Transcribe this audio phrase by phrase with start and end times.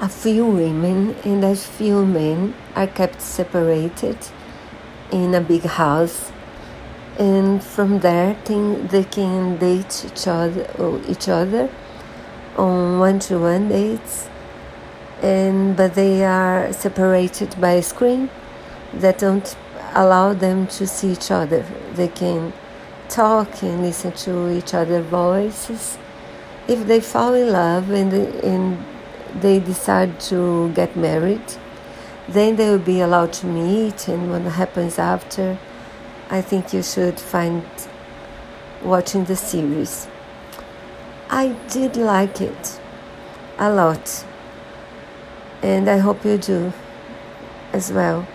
[0.00, 4.16] a few women and a few men are kept separated
[5.12, 6.32] in a big house
[7.18, 10.66] and from there they can date each other
[11.06, 11.68] each other
[12.56, 14.28] on one-to-one dates
[15.22, 18.30] and but they are separated by a screen
[18.94, 19.56] that don't
[19.94, 21.64] allow them to see each other.
[21.94, 22.52] They can
[23.08, 25.98] talk and listen to each other voices.
[26.68, 28.84] If they fall in love and, and
[29.40, 31.42] they decide to get married.
[32.28, 35.58] Then they will be allowed to meet and what happens after
[36.30, 37.64] i think you should find
[38.82, 40.06] watching the series.
[41.28, 42.80] I did like it
[43.58, 44.24] a lot
[45.62, 46.72] and i hope you do
[47.72, 48.26] as well